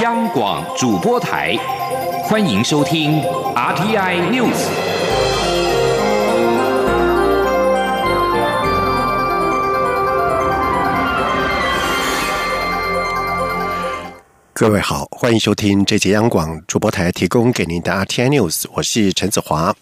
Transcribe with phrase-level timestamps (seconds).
[0.00, 1.54] 央广主播台，
[2.24, 3.20] 欢迎收听
[3.54, 4.56] RTI News。
[14.54, 19.74] 各位好，欢迎收听这节央广主播台提供给您的 RTI News，我是陈子华。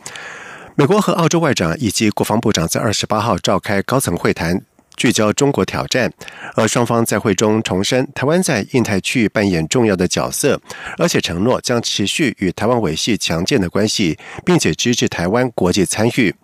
[0.75, 4.61] 美国和澳洲外长以及国防部长在二十八号召开高层会谈。
[5.01, 6.13] 聚焦中国挑战，
[6.55, 10.61] 而双方在会中重申台湾在印太区域扮演重要的角色，
[10.99, 16.35] 而且承诺将持续与台湾维系强健的关系，并且支持台湾国际参与。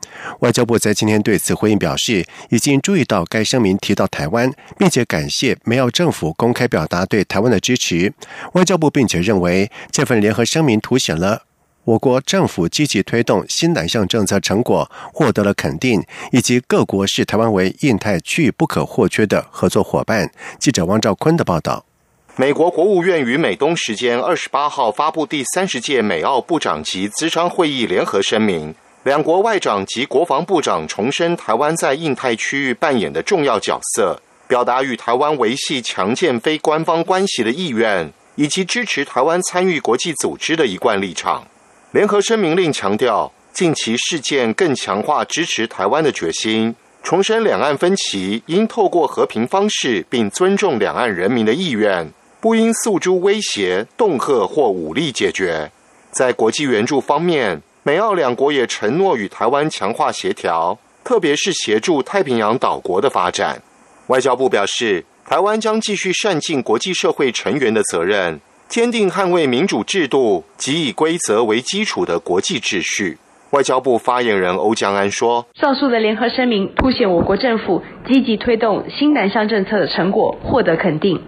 [0.41, 8.15] 外交部在今天对此回应表示，已经注意到该声明提到台湾，并且感谢美澳政府公开表达对台湾的支持。
[8.55, 11.43] 外交部并且认为，这份联合声明凸显了。
[11.87, 20.29] 我国政府积极推动新南向政策成果获得了肯定，以及各国视台湾为印太区域不可或缺的合作伙伴。
[20.59, 21.87] 记者汪兆坤的报道。
[22.35, 41.47] 美国国务院于美东时间二十八号发布第三十届美澳部长级资商会议联合声明，两国外长及国防部长重申台湾在印太区域扮演的重要角色，表达与台湾维系强健非官方关系的意愿，以及支持台湾参与国际组织的一贯立场。
[41.97, 52.07] 联合声明令强调，近期事件更强化支持台湾的决心，重申两岸分歧应透过和平方式，并尊重两岸人民的意愿，
[52.38, 55.73] 不应诉诸威胁、恫吓或武力解决。
[56.11, 63.63] 在国际援助方面，美澳两国也承诺与台湾强化协调，特别是协助太平洋岛国的发展。
[64.09, 68.38] 外交部表示，台湾将继续善尽国际社会成员的责任。
[68.69, 73.19] 坚定捍卫民主制度及以规则为基础的国际秩序。
[73.50, 81.22] 外交部发言人欧江安说：“上述的联合声明凸显我国政府积极推动新南向政策的成果获得肯定，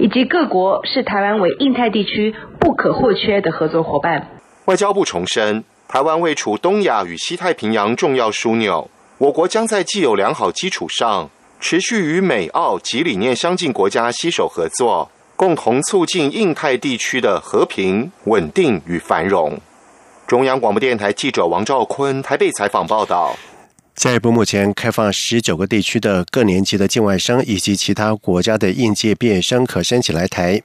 [0.00, 4.28] 以及各国视台湾为印太地区不可或缺的合作伙伴。”
[4.66, 11.30] 外交部重申，台湾位处东亚与西太平洋重要枢纽，我国将在既有良好基础上，
[11.60, 15.10] 持续与美澳及理念相近国家携手合作。
[15.40, 19.58] 共同促进印太地区的和平、稳定与繁荣。
[20.26, 23.34] 中央广播电台记者王兆坤台北采访报道。
[23.96, 30.62] 教育部目前开放十九个地区的各年级的境外生以及其他国家的应届毕业生可申请来台。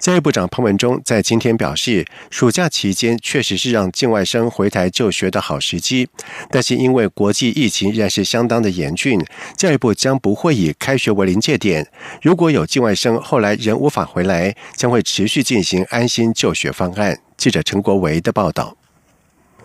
[0.00, 6.08] 教育部长彭文忠在今天表示，暑假期间确实是让境外生回台就学的好时机，
[6.48, 9.20] 但是因为国际疫情仍然是相当的严峻，
[9.56, 11.88] 教育部将不会以开学为临界点。
[12.22, 17.18] 如果有境外生后来仍无法回来，将会持续进行安心就学方案。
[17.36, 18.76] 记者陈国维的报道。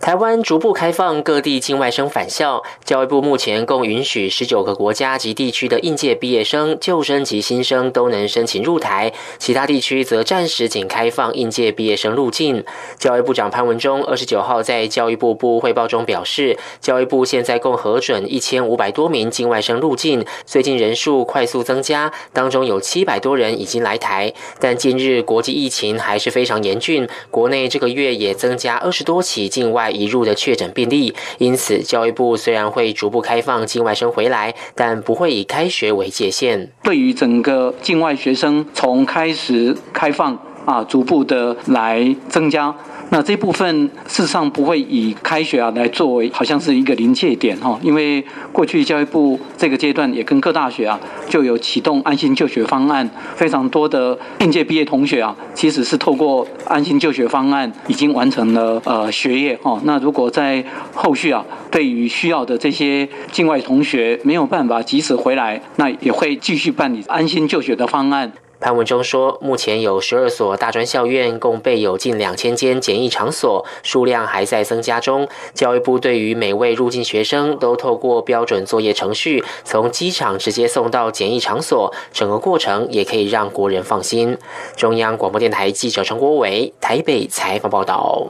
[0.02, 12.64] 台湾逐步开放各地境外生返校，教育部目前共允许十九个国家及地区的应届毕业生、旧生及新生都能申请入台，其他地区则暂时仅开放应届毕业生入境。
[12.98, 29.91] 教育部长潘文忠二十九号在教育部部汇报中表示，教育部现在共核准一千五百多名境外生入境，最近人数快速增加，当中有七百多人已经来台，但近日国际疫情还是非常严峻，国内这个月也增加二十多起境外。
[29.92, 36.72] 移入的确诊病例，因此教育部虽然会逐步开放境外生回来，但不会以开学为界限。
[36.82, 42.74] 对于整个境外学生，从开始开放啊，逐步的来增加。
[43.14, 59.78] 那这部分事实上不会以开学啊来作为好像是一个临界点哈，因为过去教育部这个阶段也跟各大学啊就有启动安心就学方案，非常多的应届毕业同学啊其实是透过安心就学方案已经完成了呃学业哈。
[59.84, 60.64] 那如果在
[60.94, 68.32] 后续啊对于需要的这些境外同学没有办法及时回来，那也会继续办理安心就学的方案。
[68.62, 75.28] 潘文忠说，目前有十二所大专校院，共备有近两千间简易场所，数量还在增加中。
[75.52, 84.38] 教育部对于每位入境学生都透过标准作业程序，从机场直接送到检疫场所，整个过程也可以让国人放心。
[84.76, 88.28] 中央广播电台记者陈国伟台北采访报道。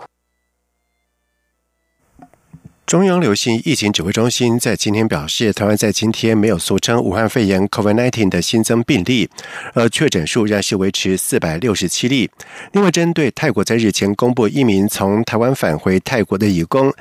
[2.93, 9.31] 中央流行疫情指挥中心在今天表示，台湾在今天没有俗称武汉肺炎 （COVID-19） 的新增病例，
[9.73, 12.31] 而确诊数仍是维持四百六十七例。
[12.73, 16.93] 另外，针对泰国在日前公布一名从台湾返回泰国的义工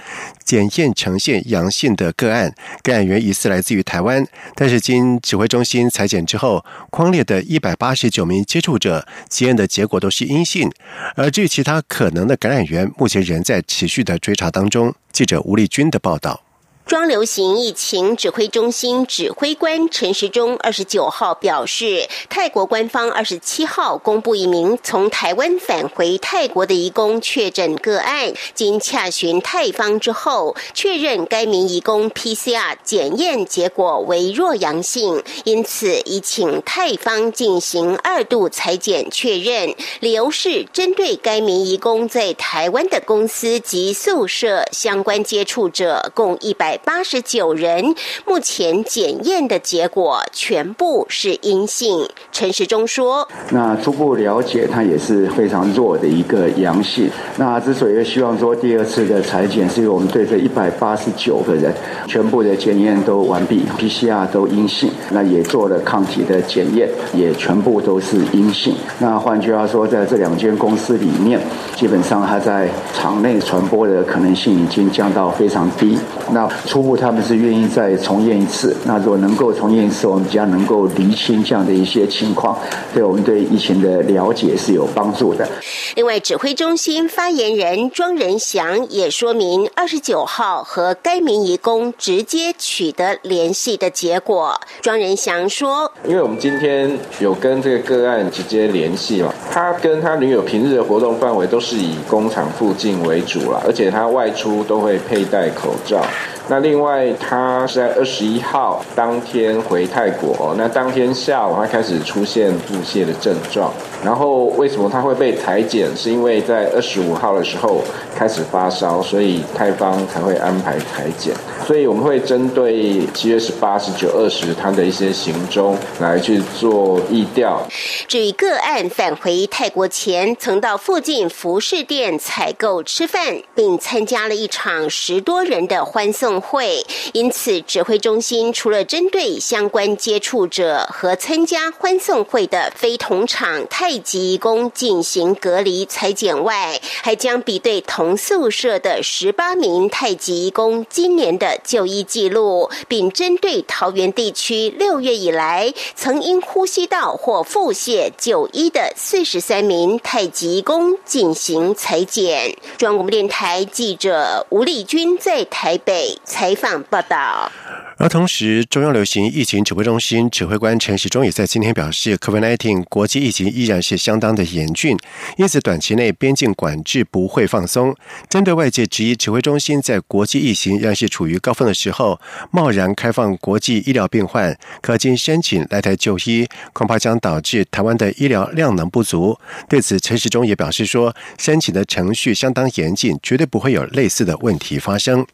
[0.45, 10.71] 检验呈现阳性的个案，感染源疑似来自于台湾，但是经指挥中心裁剪之后，框列的一百八十九名接触者检验的结果都是阴性。
[11.17, 14.95] 而至于其他可能的感染源，目前仍在持续的追查当中。
[15.11, 16.50] 记者吴丽君的报道。
[16.85, 46.70] 庄流行疫情指挥中心指挥官陈时中二十九号表示，泰国官方二十七号公布一名从台湾返回泰国的移工确诊个案，经洽询泰方之后，确认该名移工 PCR 检验结果为弱阳性，因此已请泰方进行二度裁剪确认，理由是针对该名移工在台湾的公司及宿舍相关接触者共一百。
[46.71, 47.93] 百八十九人，
[48.25, 52.07] 目前检验的结果全部是阴性。
[52.31, 57.09] 陈时中说：“那初步了解，它也是非常弱的一个阳性。
[57.35, 61.73] 那之所以希望说第二次的裁剪，是因为我们对这一百八十九个人
[62.07, 68.73] 全部的检验都完毕，PCR 都阴性，那也做了抗体的检验，也全部都是阴性。
[68.99, 71.37] 那换句话说，在这两间公司里面，
[71.75, 75.99] 基本上它在场内传播的可能性已经降到非常低。
[76.31, 82.57] 那初步他们是愿意再重验一次，那如果能够重验一次，我们将能够厘清这样的一些情况，
[82.93, 85.47] 对我们对疫情的了解是有帮助的。
[85.95, 94.59] 另外，指挥中心发言人庄仁祥也说明，二十九号和该名移工直接取得联系的结果。
[94.81, 106.01] 庄仁祥说：“因为我们今天有跟这个个案直接联系嘛，他跟他女友平日的活动范围都是以工厂附近为主了，而且他外出都会佩戴口罩。”
[106.47, 113.71] 那另外，他是在二十一号当天回泰国，那当天下午他开始出现腹泻的症状，
[114.03, 115.95] 然后为什么他会被裁剪？
[115.95, 117.81] 是因为在二十五号的时候
[118.15, 121.33] 开始发烧，所以泰方才会安排裁剪。
[121.65, 127.61] 所以我们会针对七月十八、十九、二十他的一些行踪来去做疫调。
[128.07, 136.85] 至于个案返回泰国前，曾到附近服饰店采购吃饭，并参加了一场十多人的欢送会。
[137.13, 151.59] 因此，指挥中心除了针对相关接触者和参加欢送会的非同场太极工进行隔离裁剪外，还将比对同宿舍的十八名太极工今年的。
[151.63, 162.53] 就医记录，并针对桃园地区六月以来曾因呼吸道或腹泻就医的四十三名太极工进行裁剪。
[162.77, 167.51] 中央广播电台记者吴丽君在台北采访报道。
[167.97, 174.97] 而同时，中央流行疫情指挥中心指挥官陈时中也在今天表示，COVID-19 国际疫情依然是相当的严峻，
[175.37, 177.95] 因此短期内边境管制不会放松。
[178.27, 182.19] 针对外界质疑，指挥中心在国际疫情仍是处于高峰的时候，
[182.49, 189.37] 贸然开放国际医疗病患可经申请来台就医，恐怕将导致台湾的医疗量能不足。
[189.69, 195.27] 对此，陈时中也表示说，申请的程序相当严谨，绝对不会有类似的问题发生。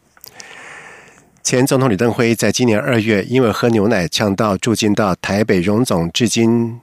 [1.50, 6.78] 前总统李登辉在今年二月因为喝牛奶呛到住进到台北荣总，至今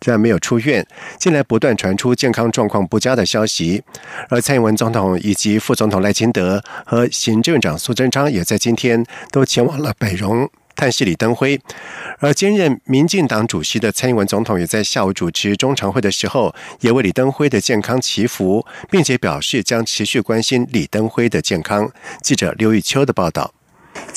[0.00, 0.84] 在没有出院。
[1.20, 3.84] 近来不断传出健康状况不佳的消息，
[4.28, 11.60] 而蔡英文总统以及副总统赖清德和行政长苏贞昌也在今天都前往了北荣探视李登辉。
[12.18, 21.88] 而兼任民进党主席的蔡英文总统也在下午主持中常会的时候，也为李登辉的健康祈福，并且表示将持续关心李登辉的健康。
[22.20, 23.54] 记者刘玉秋的报道。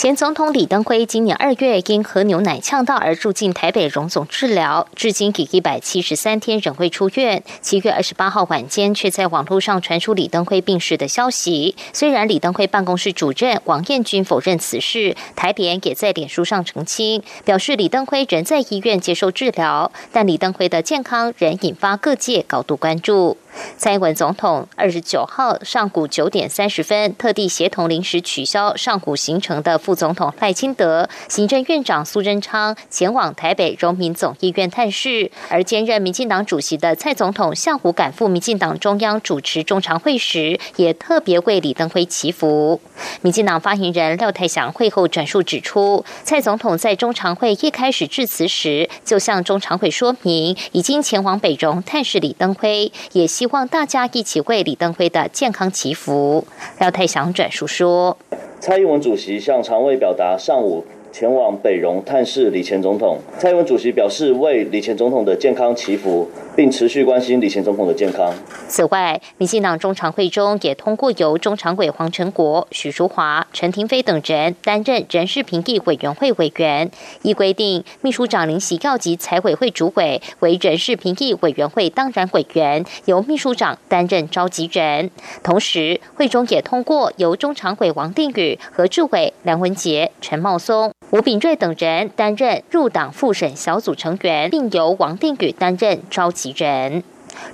[0.02, 7.44] 前总统李登辉今年二月因喝牛奶呛到而住进台北荣总治疗，至今已一百七十三天仍未出院。
[7.62, 11.76] 七月二十八号晚间，却在网络上传出李登辉病逝的消息。
[11.94, 23.38] 虽然李登辉办公室主任王彦军否认此事，台联也在脸书上澄清，表示李登辉仍在医院接受治疗，但李登辉的健康仍引发各界高度关注。
[23.78, 35.30] 蔡英文总统二十九号上午九点三十分，特地协同临时取消上午行程的副总统赖清德、行政院长苏贞昌前往台北荣民总医院探视。
[35.50, 42.80] 而兼任民进党主席的蔡总统下午赶赴民进党中央主持中常会时，也特别为李登辉祈福。
[43.22, 53.28] 民进党发言人廖泰祥会后转述指出，蔡总统在中常会一开始致辞时，就向中常会说明已经前往北荣探视李登辉，也。
[53.32, 56.46] 希望大家一起为李登辉的健康祈福。
[56.80, 58.18] 廖太祥转述说
[58.62, 63.20] ：“蔡英文主席向常委表达上午前往北荣探视李前总统。
[63.38, 68.34] 蔡英文主席表示为李前总统的健康祈福，并持续关心李前总统的健康。
[68.68, 76.90] 此外，民进党中常会中也通过由中常委黄成国、许淑华、陈廷飞等人担任人事评议委员会委员。
[77.24, 85.12] 依规定，秘书长林喜告及财委会主委为人事评议委员会当然委员，由秘书长担任召集人。
[85.44, 90.94] 同时，会中也通过由中常委王定宇何志伟梁文杰、陈茂松。
[91.12, 97.04] 吴炳瑞等人担任入党复审小组成员，并由王定宇担任召集人。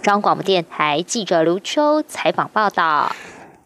[0.04, 3.12] 中央广播电台记者卢秋采访报道。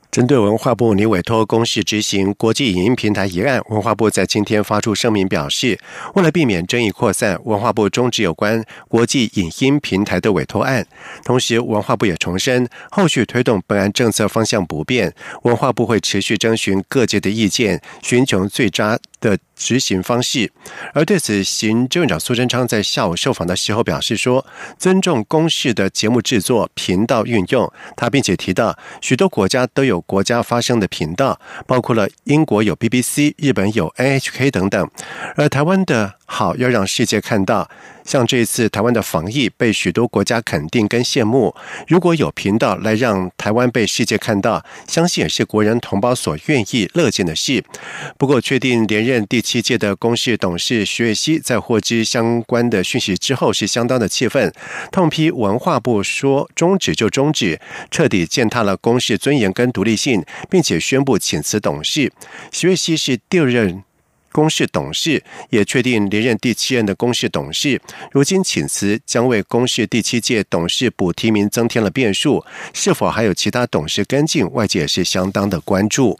[0.09, 5.77] 针对文化部拟委托公示执行国际影音平台一案，文化部在今天发出声明表示，
[6.15, 10.85] 为了避免争议扩散，文化部终止有关国际影音平台的委托案。
[11.25, 20.51] 同时，文化部也重申，后续推动本案政策方向不变，文化部会持续征询各界的意见，寻求最佳的执行方式。
[20.93, 24.45] 而对此，行政院长苏贞昌在下午受访的时候表示说，
[24.77, 27.71] 尊重公视的节目制作、频道运用。
[27.95, 30.01] 他并且提到，许多国家都有。
[30.01, 34.89] 国家发声的频道，包括了英国有 BBC、日本有 NHK 等等，
[35.35, 37.69] 而台湾的好要让世界看到。
[38.03, 41.53] 像这一次台湾的防疫被许多国家肯定跟羡慕，
[41.87, 47.63] 如果有频道来让台湾被世界看到，相信也是国人同胞所愿意乐见的事。
[48.17, 54.51] 不过，确定连任任第七届的公视董事徐瑞熙在获知相关的讯息之后，是相当的气愤，
[54.91, 62.11] 痛批文化部说终止就终止，彻底践踏了公视尊严跟独立性，并且宣布请辞董事。
[62.51, 63.83] 徐瑞熙是第二任。
[64.33, 67.81] 公示董事也确定连任第七任的公示董事，
[68.13, 76.17] 如今请辞将为公示第七届董事补提名增添了变数，是否还有其他董事跟进，外界是相当的关注。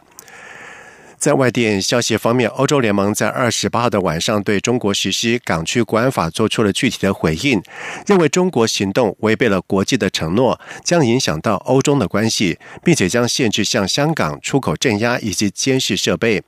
[1.22, 7.62] 在外电消息方面，欧洲联盟在二十八号的晚上对中国实施港区国安法做出了具体的回应，
[8.08, 16.42] 认为中国行动违背了国际的承诺，将影响到欧中的关系，并且将限制向香港出口镇压以及监视设备。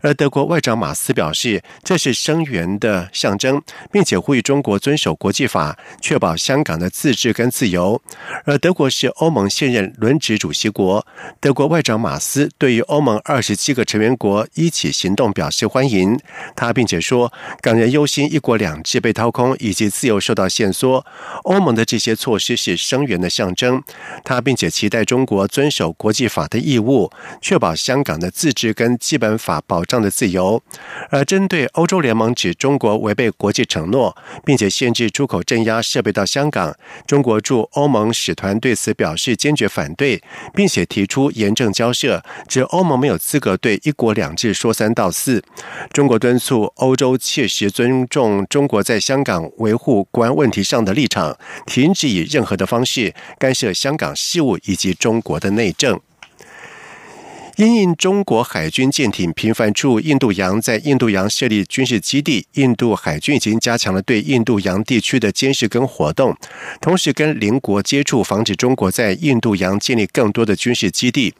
[0.00, 3.60] 而德国外长马斯表示，这是声援的象征，
[3.90, 8.00] 并且呼吁中国遵守国际法，确保香港的自治跟自由。
[8.44, 11.04] 而德国是欧盟现任轮值主席国，
[11.40, 14.16] 德国外长马斯对于欧盟二十七个成员。
[14.20, 16.20] 国一起行动表示欢迎，
[16.54, 21.06] 他并且说，港人忧心一国两制被掏空以及自由受到限缩，
[21.44, 23.82] 欧盟的这些措施是声援的象征。
[24.22, 27.10] 他并且期待中国遵守国际法的义务，
[27.40, 30.62] 确保香港的自治跟基本法保障的自由。
[31.08, 40.22] 而针对欧洲联盟指中国违背国际承诺，并且限制出口镇压设备到香港，中国驻欧盟使团对此表示坚决反对，
[40.54, 44.09] 并且提出严正交涉，指欧盟没有资格对一国。
[44.12, 45.42] 两制说三道四，
[45.92, 51.36] 中国敦促欧洲切实尊重中国在香港维护国安问题上的立场，
[51.66, 56.00] 停止以任何的方式干涉香港事务以及中国的内政。
[57.56, 66.34] 因应中国海军舰艇频繁出入印度洋，在印度洋设立军事基地，印度海军已经加强了对印度洋地区的监视跟活动，
[66.80, 71.34] 同时跟邻国接触，防止中国在印度洋建立更多的军事基地。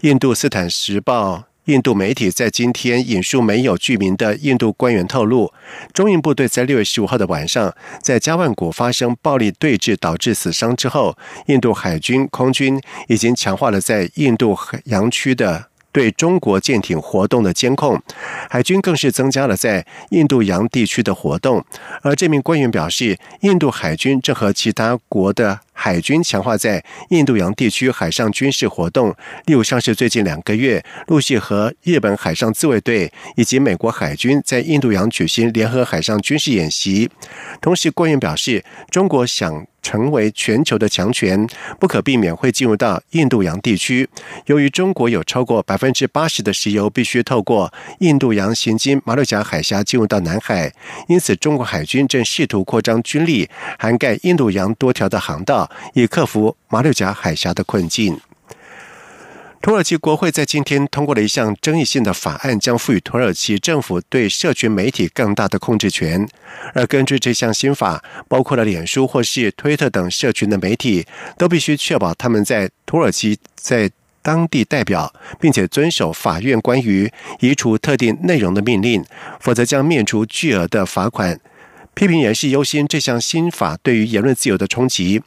[0.00, 1.49] 印度斯坦时报。
[1.70, 5.52] 印度媒体在今天引述没有具名的印度官员透露，
[5.94, 7.72] 中印部队在六月十五号的晚上
[8.02, 15.69] 在加万古发生暴力对峙，导致死伤之后，印度海军空军已经强化了在印度洋区的。
[15.92, 18.00] 对中国舰艇活动的监控，
[18.48, 21.64] 海军更是增加了在印度洋地区的活动。
[22.02, 29.14] 而这名官员表示，印度海军正和其他国的海军强化在印度洋地区海上军事活动，
[29.46, 37.10] 例如像是最近两个月陆续和日本海上自卫队以及美国海军在印度洋举行联合海上军事演习。
[37.60, 39.66] 同时，官员表示，中国想。
[39.82, 41.46] 成为全球的强权，
[41.78, 44.08] 不可避免会进入到印度洋地区。
[44.46, 50.72] 由于中国有超过百分之八十的石油必须透过印度洋行经马六甲海峡进入到南海，
[51.08, 58.20] 因此中国海军正试图扩张军力，涵盖印度洋多条的航道，以克服马六甲海峡的困境。
[59.62, 66.26] 土耳其国会在今天通过了一项争议性的法案，将赋予土耳其政府对社群媒体更大的控制权。
[66.72, 73.90] 而根据这项新法，包括了脸书或是推特等社群的媒体，都必须确保他们在土耳其在
[74.22, 79.04] 当地代表，并且遵守法院关于移除特定内容的命令，
[79.40, 81.38] 否则将面出巨额的罚款。
[81.92, 85.20] 批评人士忧心这项新法对于言论自由的冲击，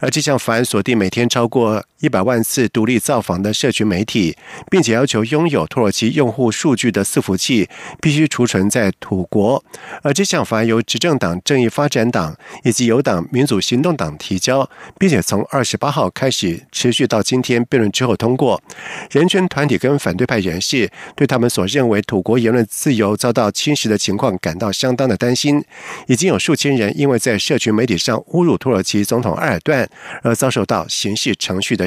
[0.00, 4.36] 而这项法案锁定每天超过一百万次独立造访的社群媒体，
[4.70, 7.68] 并且要求拥有土耳其用户数据的伺服器
[8.00, 9.62] 必须储存在土国。
[10.02, 18.62] 而这项法案由执政党正义发展党以及有党民主行动党提交，并且从二十八号开始持续到今天辩论之后通过。
[19.10, 25.62] 人权团体跟反对派人士对他们所认为土国言论自由遭到侵蚀的情况感到相当的担心。
[26.06, 29.88] 已经有数千人因为在社群媒体上侮辱土耳其总统埃尔段
[30.22, 31.86] 而遭受到刑事程序的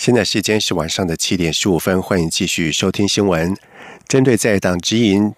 [0.00, 3.54] 现在时间是晚上的七点十五分，欢迎继续收听新闻。
[4.08, 5.34] 针对在党直营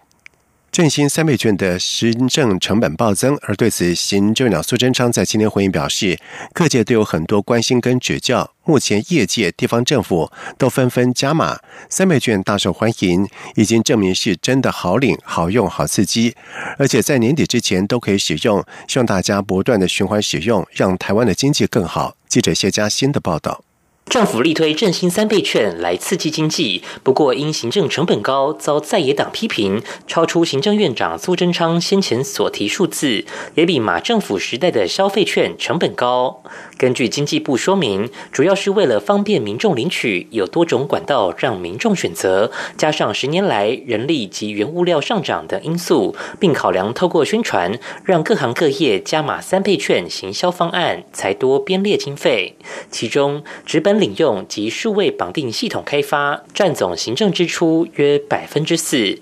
[0.71, 6.17] 振兴三倍券的行政成本暴增，而对此，行政长苏贞昌在今天回应表示，
[6.53, 8.53] 各界都有很多关心跟指教。
[8.63, 11.59] 目前业界、地方政府都纷纷加码，
[11.91, 13.27] 三倍券大受欢迎，
[13.57, 16.37] 已经证明是真的好领、好用、好刺激，
[16.79, 18.65] 而且在年底之前都可以使用。
[18.87, 22.15] 希望大家不断的循环使用，让台湾的经济更好。
[22.29, 23.65] 记者谢佳欣的报道。
[24.13, 36.43] 政府力推振兴三倍券来刺激经济，不过因行政成本高，遭在野党批评，超出行政院长苏贞昌先前所提数字，也比马政府时代的消费券成本高。
[36.77, 52.57] 根据经济部说明，主要是为了方便民众领取，有多种管道让民众选择，加上十年来人力及原物料上涨等因素，并考量透过宣传，让各行各业加码三倍券行销方案，才多编列经费。
[52.91, 59.21] 其中，直本领用及数位绑定系统开发占总行政支出约百分之四。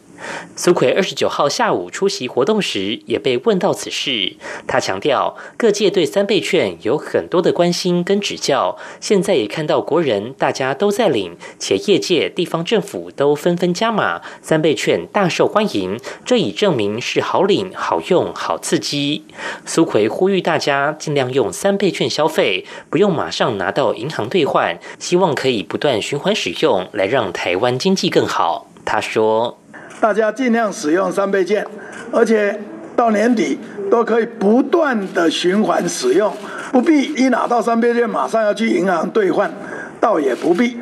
[0.57, 4.37] 苏奎二十九号下午出席活动时，也被问到此事。
[4.67, 19.25] 他强调，各界对三倍券有很多的关心跟指教，现在也看到国人大家都在领，且业界、地方政府都纷纷加码，三倍券大受欢迎，这已证明是好领、好用、好刺激。
[19.65, 28.67] 苏奎呼吁大家尽量用三倍券消费，不用马上拿到银行兑换，希望可以不断循环使用，来让台湾经济更好。
[28.85, 29.60] 他说。
[30.01, 31.65] 大家尽量使用三倍券，
[32.11, 32.59] 而且
[32.97, 33.59] 到年底
[33.91, 36.33] 都可以不断的循环使用，
[36.73, 39.53] 不必一拿到三倍券马上要去银行兑换，
[40.01, 40.79] 倒也不必。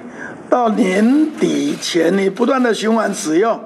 [0.48, 3.60] 到年底前你不断的循环使用，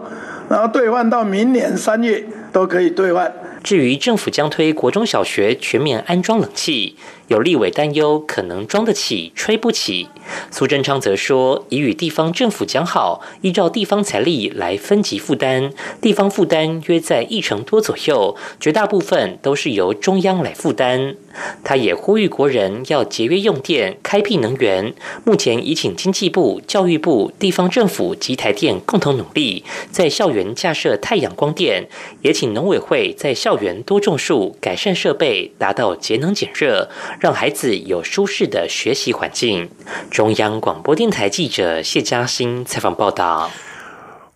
[0.48, 3.32] 然后兑换到明年三月都可以兑换。
[3.62, 6.96] 至于政府将推国中小学全面安装冷气。
[7.32, 10.06] 有立委担忧，可能装得起，吹不起。
[10.50, 21.16] 苏贞昌则说，已与地方政府讲好，依照地方财力来分级负担，地方负担约在一成多左右，绝大部分都是由中央来负担。
[21.64, 24.92] 他也呼吁国人要节约用电，开辟能源。
[25.24, 31.88] 目前已请经济部、教育部、地方政府及台电共同努力，在校园架设太阳光电，
[32.20, 36.90] 也请农委会在校园多种树，改善设备，达到节能减热。
[37.22, 39.70] 让孩子有舒适的学习环境。
[40.10, 43.48] 中央广播电台记者谢嘉欣采访报道。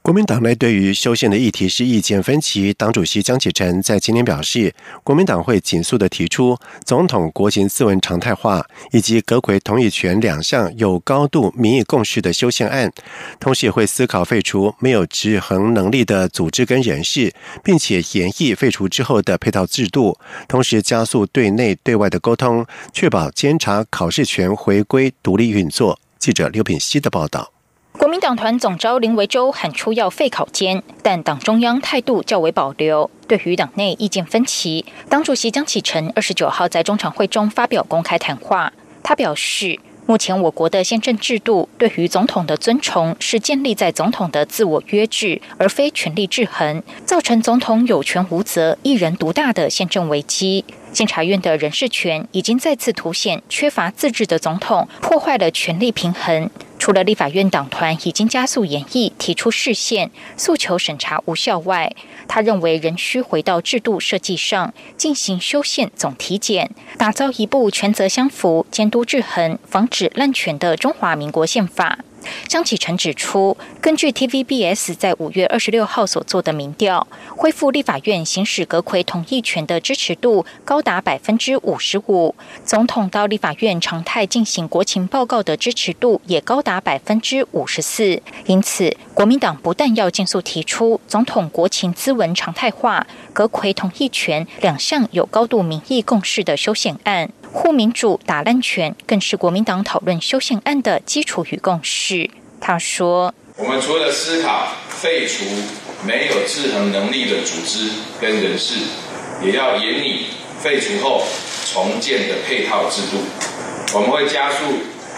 [0.07, 2.73] 国民党内对于修宪的议题是意见分歧。
[2.73, 12.93] 党主席江启臣在今天表示，国民党会紧速的提出总统国情自文常态化以及阁魁同意权两项有高度民意共识的修宪案，
[13.41, 20.17] 同时也会思考废除没有制衡能力的组织跟人士，并且演绎废除之后的配套制度，
[20.47, 25.99] 同时加速对内对外的沟通，确保监察考试权回归独立运作。
[26.21, 27.56] 记者刘品希的报道。
[27.99, 33.11] 国民党团总召林维洲喊出要废考监，但党中央态度较为保留。
[33.27, 39.79] 对于党内意见分歧，党主席江启臣二十九号在中常会中发表公开谈话，他表示。
[40.09, 50.65] 目前我国的宪政制度对于总统的尊崇是建立在总统的自我约制，而非权力制衡，造成总统有权无责、一人独大的宪政危机。
[50.93, 56.49] 监察院的人事权已经再次凸显缺乏自治的总统，破坏了权力平衡。
[56.87, 61.93] 除了立法院党团已经加速演绎提出视线诉求审查无效外，
[62.29, 71.99] 他认为仍需回到制度设计上进行修宪总体检，打造一部权责相符、监督制衡、防止滥权的中华民国宪法。
[72.49, 88.21] 张启成指出，根据 TVBS 在五月二十六号所做的民调，恢复立法院行使阁魁同意权的支持度高达百分之五十五，总统到立法院常态进行国情报告的支持度也高达百分之五十四。
[88.47, 97.31] 因此，国民党不但要尽速提出总统国情咨文常态化、阁魁同意权两项有高度民意共识的修宪案。
[97.57, 102.29] 护民主、打烂权，更是国民党讨论修宪案的基础与共识。
[102.61, 105.47] 他说：“我们除了思考废除
[106.07, 107.89] 没有制衡能力的组织
[108.21, 108.75] 跟人士，
[109.43, 110.27] 也要严拟
[110.61, 111.25] 废除后
[111.73, 113.25] 重建的配套制度。
[113.95, 114.59] 我们会加速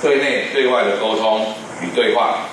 [0.00, 2.48] 对内对外的沟通与对话，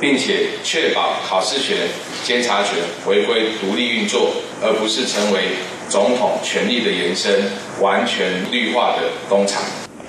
[0.00, 1.76] 并且确保考试权、
[2.24, 2.74] 监察权
[3.06, 5.50] 回归独立运作，而不是成为。”
[5.88, 9.62] 总统权力的延伸，完全绿化的工厂。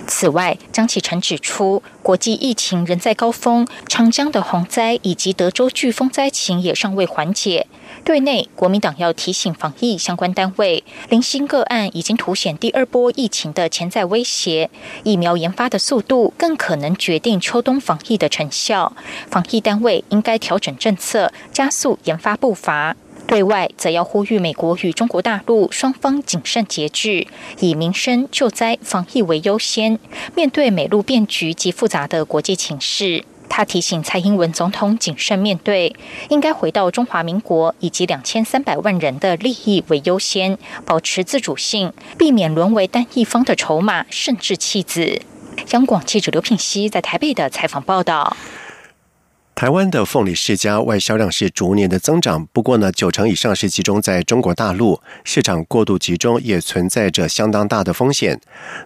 [0.07, 7.67] 此外，张启成指出，国际疫情仍在高峰，长江的洪灾以及德州飓风灾情也尚未缓解。
[8.03, 14.69] 对内，国民党要提醒防疫相关单位，零星个案已经凸显第二波疫情的潜在威胁。
[15.03, 18.91] 疫苗研发的速度更可能决定秋冬防疫的成效，
[19.29, 22.97] 防疫单位应该调整政策，加速研发步伐。
[23.29, 27.27] 对外则要呼吁美国与中国大陆双方谨慎节制，
[27.59, 29.99] 以民生救灾防疫为优先。
[30.35, 35.95] 面对美陆变局及复杂的国际情势，他提醒蔡英文总统谨慎面对，
[36.29, 45.21] 应该回到中华民国以及两千三百万人的利益为优先，保持自主性，避免沦为单一方的筹码，甚至弃子。
[45.73, 48.35] 央广记者刘品熙在台北的采访报道。
[49.59, 58.39] 台湾的凤梨世家外销量是逐年的增长，不过呢，九成以上是集中在中国大陆，市场过度集中也存在着相当大的风险。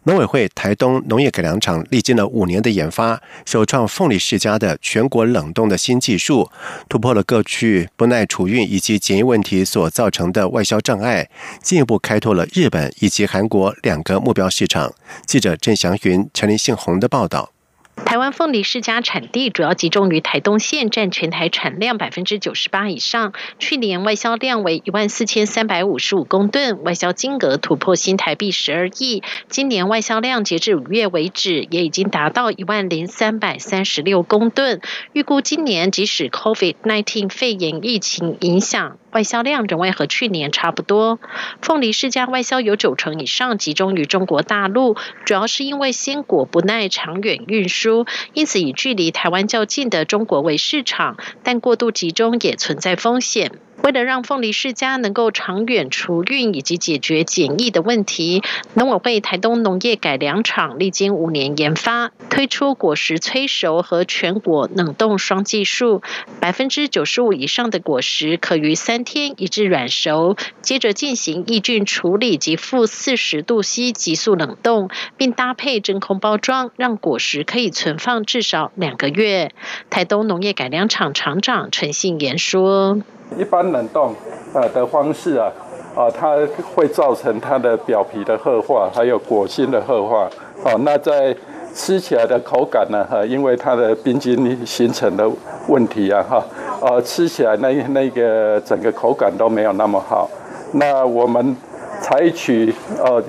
[0.05, 6.49] 农委会台东农业改良场历经了五年的研发，首创凤梨世家的全国冷冻的新技术，
[6.89, 11.29] 突破了各区不耐储运以及检疫问题所造成的外销障碍，
[11.61, 14.91] 进一步开拓了日本以及韩国两个目标市场。
[15.27, 17.51] 记者郑祥云、陈林信宏的报道。
[17.95, 23.33] 台湾凤梨世家产地主要集中于台东县，占全台产量百分之九十八以上。
[23.59, 29.23] 去年外销量为一万四千三百五十五公吨，外销金额突破新台币十二亿。
[29.47, 34.81] 今年外销量截至五月为止，也已经达到一万零三百三十六公吨。
[35.13, 38.97] 预估今年即使 COVID-19 肺炎疫情影响。
[39.13, 41.19] 外销量仍未和去年差不多。
[41.61, 44.95] 凤梨世家外销有九成以上集中于中国大陆，
[45.25, 53.51] 主要是因为鲜果不耐长远运输，因此以距离台湾较近的中国为市场，但过度集中也存在风险。
[53.83, 58.41] 为了让凤梨世家能够长远储运以及解决检疫的问题，
[58.75, 66.01] 农委会台东农业改良场历经五年研发，推出果实催熟和全果冷冻双技术。
[66.39, 79.51] 百分之九十五以上的果实可于三天一至软熟，接着进行抑菌处理及负四十度 C 急速冷冻，并搭配真空包装，让果实可以存放至少两个月。
[79.89, 83.01] 台东农业改良场厂长陈信言说。
[83.37, 84.13] 一般冷冻
[84.53, 85.51] 呃的方式啊，
[85.95, 86.37] 啊，它
[86.75, 90.29] 会造成它的表皮的褐化，还有果心的褐化。
[90.63, 91.35] 哦，那在
[91.73, 95.29] 吃起来的口感呢，哈，因为它的冰晶形成的
[95.67, 96.43] 问题啊，哈，
[96.81, 100.29] 呃，吃起来那那个整个口感都没有那么好。
[100.73, 101.55] 那我们
[102.01, 103.23] 采取呃。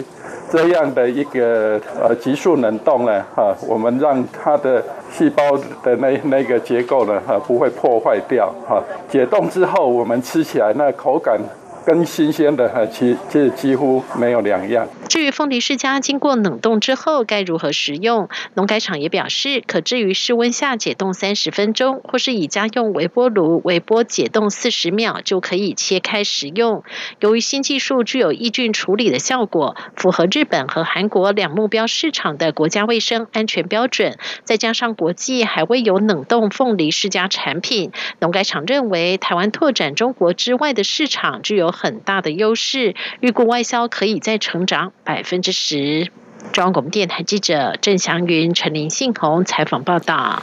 [0.55, 11.41] 这样的一个呃急速冷冻呢，哈，我们让它的细胞的那那个结构呢，哈，不会破坏掉，哈，解冻之后我们吃起来那口感。
[11.87, 14.89] 跟新鲜的，其这几乎没有两样。
[15.09, 26.83] 至于凤梨世家经过冷冻之后该如何食用，农改场也表示，可置于室温下解冻三十分钟，或是以家用微波炉微波解冻四十秒就可以切开食用。
[27.21, 41.74] 由于新技术具有抑菌处理的效果，符合日本和韩国两目标市场的国家卫生安全标准，再加上国际还未有冷冻凤梨世家产品，农改场认为台湾拓展中国之外的市场具有。
[41.75, 46.11] 很大的优势，预估外销可以再成长百分之十。
[46.53, 50.43] 中央广播电台记者郑祥云、陈林信宏采访报道。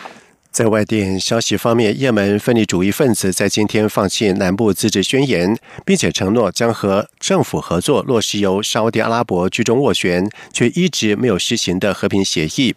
[0.50, 12.76] 在外电消息方面，也门分离主义分子在今天放弃南部自治宣言，并且承诺将和政府合作落实由沙地阿拉伯居中斡旋却一直没有实行的和平协议。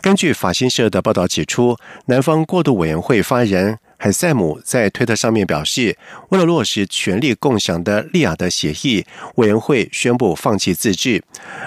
[0.00, 3.78] 根据法新社的报道指出，南方过渡委员会发言人。
[4.00, 11.20] 海塞姆在推特上面表示，为了落实权力共享的利雅得协议，委员会宣布放弃自治。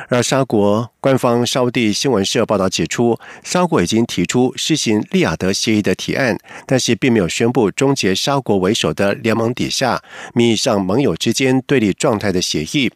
[0.08, 10.02] 而沙国官方沙地新闻社报道指出，沙国已经提出施行利雅得协议的提案，但是并没有宣布终结沙国为首的联盟底下
[10.34, 12.90] 名义上盟友之间对立状态的协议。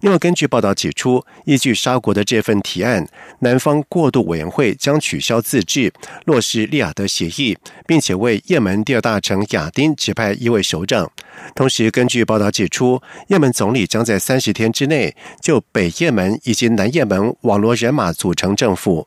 [0.00, 3.06] 另外，根据报道指出，依据沙国的这份提案，
[3.40, 5.92] 南方过渡委员会将取消自治，
[6.24, 11.10] 落实利雅得协议，并且为也门第二大城亚丁指派一位首长。
[11.54, 19.06] 同时，根据报道指出，也门总理将在三十天之内就北也门以及南也门网罗人马组成政府。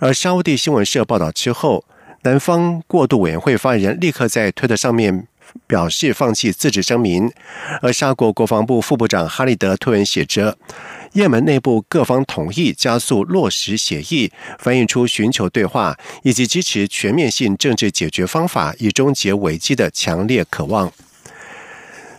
[0.00, 1.84] 而沙地新闻社报道之后，
[2.22, 5.26] 南方过渡委员会发言人立刻在推特上面
[5.66, 7.30] 表示放弃自治声明。
[7.80, 10.56] 而沙国国防部副部长哈利德推文写着
[11.12, 20.92] ：“也门内部各方同意加速落实协议，反映出寻求对话以及支持全面性政治解决方法以终结危机的强烈渴望。”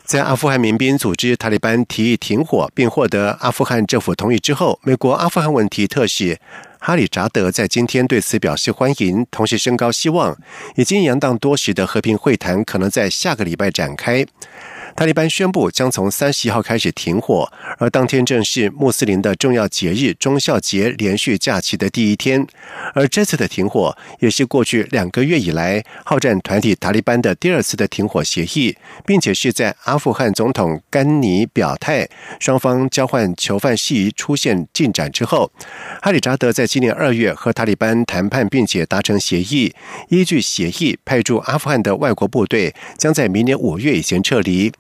[0.06, 6.38] 在阿富汗民兵组织塔利班提议停火并获得阿富汗政府同意之后，美国阿富汗问题特使
[6.78, 10.38] 哈里扎德在今天对此表示欢迎，同时升高希望，
[10.76, 14.26] 已经扬荡多时的和平会谈可能在下个礼拜展开。
[14.96, 22.46] 塔利班宣布将从三十一号开始停火，而当天正是穆斯林的重要节日中孝节连续假期的第一天。
[22.94, 32.08] 而这次的停火也是过去两个月以来好战团体塔利班的第二次的停火协议，并且是在阿富汗总统甘尼表态
[32.40, 35.52] 双方交换囚犯事宜出现进展之后，
[36.02, 39.74] 哈里扎德在今年二月和塔利班谈判，并且达成协议，
[40.10, 44.72] 依据协议派驻阿富汗的外国部队将在明年五月以前撤离。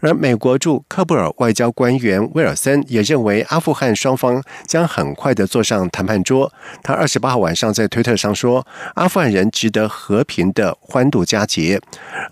[0.00, 6.52] 而美国驻喀布尔外交官员威尔森也认为，阿富汗双方将很快的坐上谈判桌。
[6.82, 11.80] 他二十八号晚上在推特上说：“阿富汗人值得和平的欢度佳节。”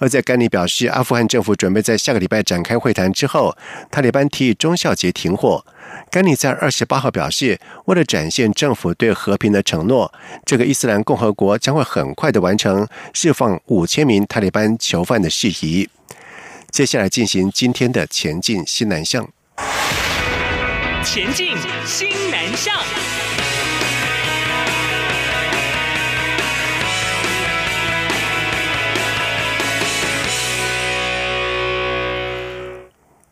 [0.01, 3.57] 而在甘尼表示，阿富汗政府准备在下个礼拜展开会谈之后，
[3.91, 5.65] 塔利班提议中孝节停火。
[6.11, 10.11] 甘尼在二十八号表示，为了展现政府对和平的承诺，
[10.47, 15.89] 这个伊斯兰共和国将会很快的完成释放五千名塔利班囚犯的事宜。
[16.79, 19.29] 接下来进行今天的前进新南向。
[21.05, 21.49] 前进
[21.85, 22.73] 新南向。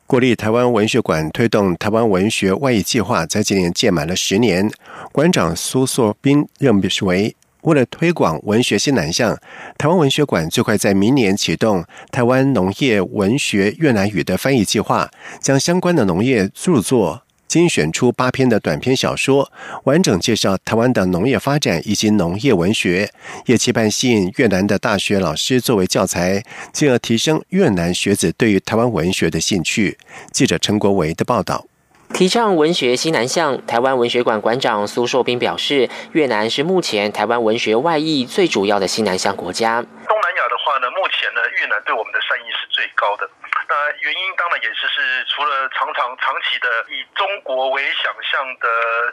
[0.09, 4.69] 国立台湾文学馆推动台湾文学外译计划，在今年届满了十年。
[5.13, 7.37] 馆长苏硕斌认为。
[7.67, 9.37] 为了推广文学新南向，
[9.77, 19.51] 台湾文学馆最快在明年启动台湾农业文学越南语的翻译计划，将相关的农业著作精选出八篇的短篇小说，
[19.83, 23.11] 完整介绍台湾的农业发展以及农业文学，
[23.47, 29.99] 也期盼吸引越南的大学老师作为教材，进而提升越南学子对于台湾文学的兴趣。
[30.31, 31.67] 记者陈国维的报道。
[32.15, 39.83] 提倡文学西南向，台湾文学馆馆长苏硕斌表示，越南是目前台湾文学外溢最主要的西南向国家。
[39.83, 43.29] 东南亚的话呢，目前呢，越南对我们的善意是最高的。
[43.69, 48.69] 那原因当然也是是除了常常长期的以中国为想象的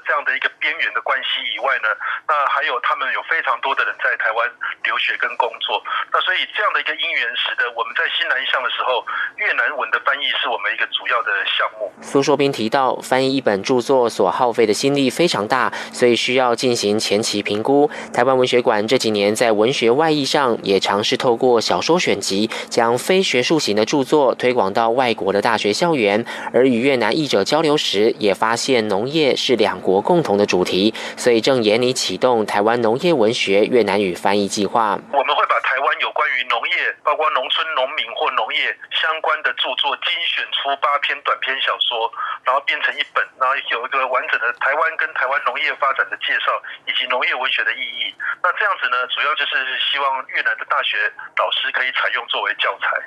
[0.05, 1.89] 这样的一个边缘的关系以外呢，
[2.27, 4.49] 那还有他们有非常多的人在台湾
[4.83, 5.81] 留学跟工作。
[6.11, 9.03] 那所以这样的一个因缘使得我们在新南向的时候，
[9.37, 11.91] 越南文的翻译是我们一个主要的项目。
[12.01, 17.89] 苏硕斌提到，翻译一本著作所耗费的心力非常大，所以需要进行前期评估。
[18.13, 24.35] 台湾文学馆这几年在文学外译上也尝试透过小说选集，将非学术型的著作。
[24.43, 34.99] 推广到外国的大学校园，而与越南译者交流时，也发现农业是两国共同的主题，所以正严拟启动台湾农业文学越南语翻译计划。
[35.15, 42.11] 我们会把台湾有关于农业，包括农村农民或农业相关的著作精选出八篇短篇小说，
[42.43, 46.51] 然后编成一本，然后有一个完整的台湾跟台湾农业发展的介绍，
[46.83, 48.11] 以及农业文学的意义。
[48.43, 50.99] 那这样子呢，主要就是希望越南的大学
[51.31, 52.99] 导师可以采用作为教材。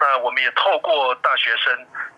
[0.00, 0.77] 那我们也透。
[0.78, 1.72] 过大学生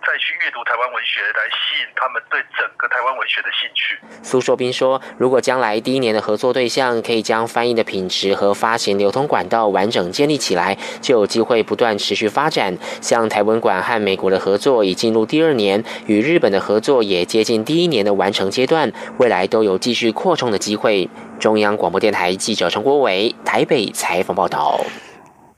[0.06, 3.98] 再去阅读台湾文学，来吸引他们对整个台湾文学的兴趣。
[4.22, 12.76] 苏硕斌说：“如果将来第一年的合作对象可以将翻译的品质和发行流通管道完整建立起来，就有机会不断持续发展。
[13.00, 21.08] 像台文馆和美国的合作已进入第二年，与日本的合作也接近第一年的完成阶段，未来都有继续扩充的机会。”
[21.40, 24.78] 中央广播电台记者陈国伟台北采访报道。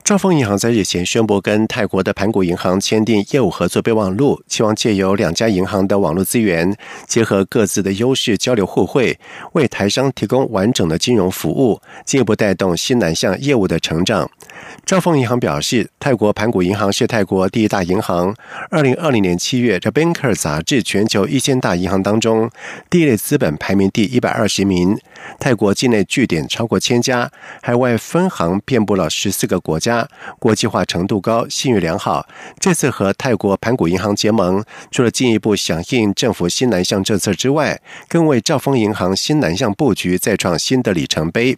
[0.03, 6.75] 兆丰银行在日前宣布跟泰国的盘古银行签订业务合作备忘录，期望借由两家银行的网络资源，
[7.07, 9.17] 结合各自的优势交流互惠，
[9.53, 14.29] 为台商提供完整的金融服务，进一步带动新南向业务的成长。
[14.85, 18.35] 兆丰银行表示，泰国盘古银行是泰国第一大银行。
[18.69, 22.49] 二零二零年七月，《The Banker》杂志全球一千大银行当中，
[22.89, 24.97] 第一类资本排名第一百二十名。
[25.39, 29.92] 泰国境内据点超过千家，海外分行遍布了十四个国家
[30.39, 32.27] 国际化程度高，信誉良好。
[32.59, 41.57] 这次和泰国盘古银行结盟，除了进一步响应政府新南向政策之外，更为兆丰银行新南向布局再创新的里程碑。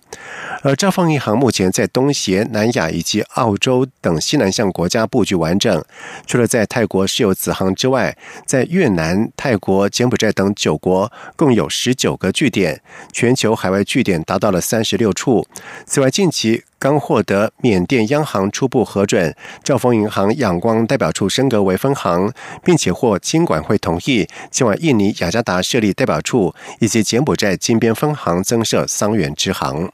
[0.64, 5.84] 而兆丰银行目前在东协、南亚以及澳洲等西南向国家布局完整，
[6.26, 15.46] 除了在泰国设有子行之外，在越南、泰国、柬埔寨等九国共有十九个据点，全球海外据点达到了三十六处。
[15.86, 22.32] 此外，近期刚获得缅甸央行初步核准，兆丰银行仰光代表处升格为分行，
[22.64, 29.92] 并且获金管会同意，前往印尼雅加达设立代表处，以及柬埔寨金边分行增设桑园支行。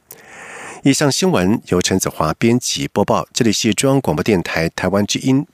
[0.83, 5.47] 以上新闻由陈子华编辑播报，这里是中央广播电台台湾之音。